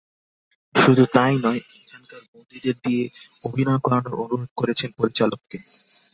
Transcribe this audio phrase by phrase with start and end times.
[0.75, 3.03] শুধু তা-ই নয়, এখানকার বন্দীদের দিয়ে
[3.43, 5.57] অভিনয়ও করানোর অনুরোধ করেছেন পরিচালককে।